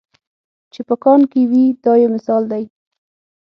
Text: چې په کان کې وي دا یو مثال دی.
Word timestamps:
چې 0.73 0.81
په 0.87 0.95
کان 1.03 1.21
کې 1.31 1.41
وي 1.49 1.63
دا 1.83 1.93
یو 2.01 2.13
مثال 2.15 2.43
دی. 2.51 2.63